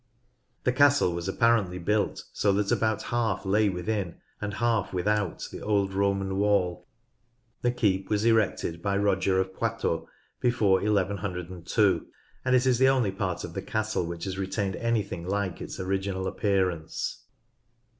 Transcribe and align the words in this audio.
The 0.63 0.73
castle 0.73 1.13
was 1.13 1.27
apparently 1.27 1.77
built 1.77 2.23
so 2.33 2.51
that 2.53 2.71
about 2.71 3.03
half 3.03 3.45
lay 3.45 3.69
within 3.69 4.15
and 4.41 4.55
half 4.55 4.91
without 4.93 5.43
the 5.51 5.61
old 5.61 5.93
Roman 5.93 6.37
wall. 6.37 6.87
The 7.61 7.69
keep 7.69 8.09
was 8.09 8.25
erected 8.25 8.81
by 8.81 8.97
Roger 8.97 9.39
of 9.39 9.53
Poitou 9.53 10.07
before 10.39 10.81
1102, 10.81 12.07
and 12.43 12.55
it 12.55 12.65
is 12.65 12.79
the 12.79 12.89
only 12.89 13.11
part 13.11 13.43
of 13.43 13.53
the 13.53 13.61
castle 13.61 14.07
which 14.07 14.23
has 14.23 14.39
retained 14.39 14.75
anything 14.77 15.23
like 15.23 15.61
its 15.61 15.79
original 15.79 16.25
appearance. 16.25 17.23